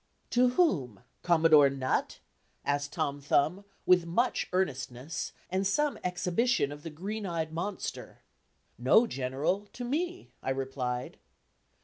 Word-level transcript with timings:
"To 0.31 0.49
whom 0.57 1.01
Commodore 1.21 1.69
Nutt?" 1.69 2.21
asked 2.65 2.91
Tom 2.93 3.21
Thumb, 3.21 3.65
with 3.85 4.07
much 4.07 4.47
earnestness, 4.51 5.31
and 5.47 5.67
some 5.67 5.99
exhibition 6.03 6.71
of 6.71 6.81
the 6.81 6.89
"green 6.89 7.23
eyed 7.27 7.53
monster." 7.53 8.23
"No, 8.79 9.05
General, 9.05 9.67
to 9.73 9.83
me," 9.83 10.31
I 10.41 10.49
replied. 10.49 11.19